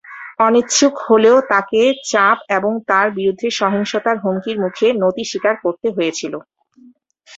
অনিচ্ছুক 0.39 0.93
হলেও, 1.07 1.37
তাকে 1.51 1.79
চাপ 2.11 2.37
এবং 2.57 2.71
তার 2.89 3.07
বিরুদ্ধে 3.17 3.47
সহিংসতার 3.59 4.17
হুমকির 4.23 4.57
মুখে 4.63 4.87
নতি 5.01 5.23
স্বীকার 5.31 5.55
করতে 5.63 5.87
হয়েছিল। 5.95 6.33